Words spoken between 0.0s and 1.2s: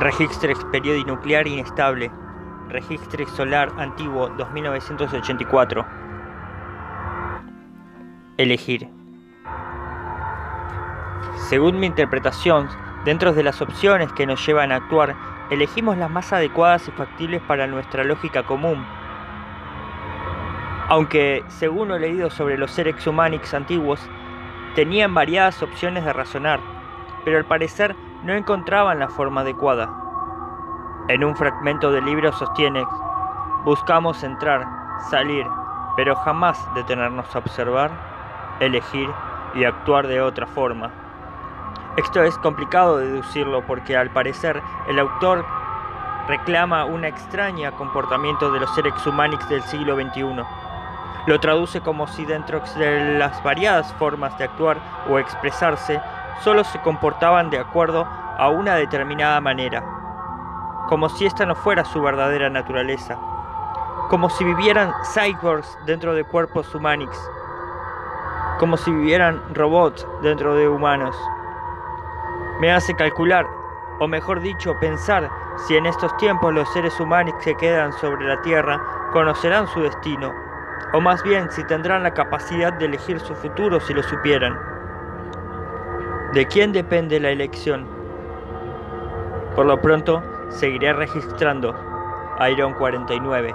Registrex Periodi